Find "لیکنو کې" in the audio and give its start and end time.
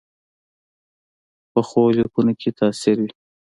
1.97-2.49